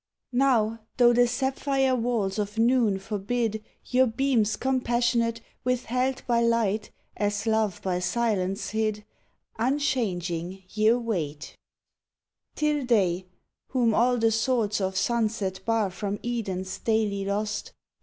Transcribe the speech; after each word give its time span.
Now, 0.33 0.79
tho' 0.97 1.13
the 1.13 1.27
sapphire 1.27 1.95
walls 1.95 2.39
of 2.39 2.57
noon 2.57 2.97
forbid 2.97 3.63
Your 3.85 4.07
beams 4.07 4.55
compassionate, 4.55 5.41
Witheld 5.63 6.25
by 6.25 6.41
light, 6.41 6.89
as 7.15 7.45
love 7.45 7.79
by 7.83 7.99
silence 7.99 8.71
hid, 8.71 9.05
Unchanging 9.59 10.63
ye 10.69 10.87
await. 10.87 11.55
Till 12.55 12.83
Day, 12.83 13.27
whom 13.67 13.93
all 13.93 14.17
the 14.17 14.31
swords 14.31 14.81
of 14.81 14.97
sunset 14.97 15.59
bar 15.65 15.91
From 15.91 16.17
Edens 16.23 16.79
daily 16.79 17.23
lost. 17.23 17.71